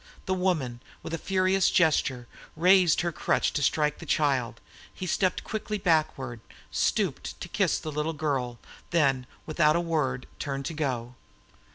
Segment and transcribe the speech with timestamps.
[0.25, 4.59] The woman, with a furious gesture, raised her crutch to strike the child;
[4.91, 6.39] he stepped quickly backward,
[6.71, 8.57] stooped to kiss the little girl,
[8.89, 11.13] then, without a word, turned to go.